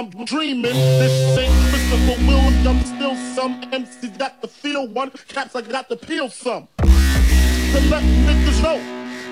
[0.00, 0.72] I'm dreaming.
[0.72, 5.10] This ain't Christopher Williams, still some MCs got to feel one.
[5.28, 6.68] Caps, I got to peel some.
[6.78, 8.78] To let niggas know.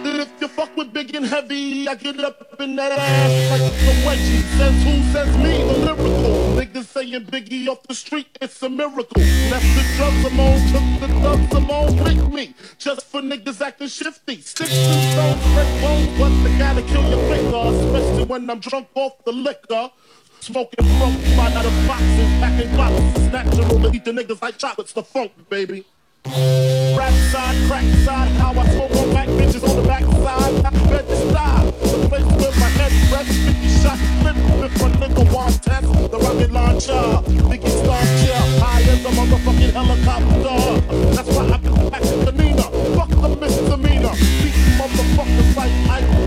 [0.02, 3.72] That if you fuck with big and heavy, I get up in that ass like
[3.80, 4.42] the wedgie.
[4.58, 6.38] Says who says me, the lyrical.
[6.54, 9.22] Niggas saying Biggie off the street, it's a miracle.
[9.50, 12.54] Left the drugs I'm on, took the thugs I'm on with me.
[12.76, 14.40] Just for niggas acting shifty.
[14.42, 17.56] Six and stones, break bones, but they gotta kill your finger.
[17.56, 19.90] Especially when I'm drunk off the liquor.
[20.40, 23.22] Smoking funk, find out of boxes, packing boxes.
[23.22, 25.84] It's natural to eat the niggas like chocolates, the funk, baby.
[26.24, 30.64] Rap side, crack side, how I smoke on back bitches on the back side.
[30.64, 33.36] I bet the style, the place where my head rests.
[33.44, 36.10] 50 shots, flip, if a nigga want test.
[36.10, 37.04] The rocket launcher,
[37.48, 41.14] Biggie star chill, high as a motherfucking helicopter.
[41.14, 42.62] That's why I been back to Nina.
[42.96, 44.14] Fuck the misdemeanor.
[44.42, 46.17] Beat motherfuckers like I